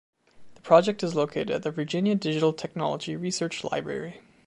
The 0.55 0.61
project 0.63 1.03
is 1.03 1.13
located 1.13 1.51
at 1.51 1.61
the 1.61 1.69
Virginia 1.69 2.15
Digital 2.15 2.53
Technology 2.53 3.15
Research 3.15 3.63
Library 3.63 4.21